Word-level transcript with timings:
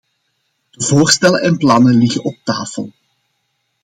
De 0.71 0.83
voorstellen 0.85 1.41
en 1.41 1.57
plannen 1.57 1.93
liggen 1.93 2.23
op 2.23 2.37
tafel. 2.43 2.91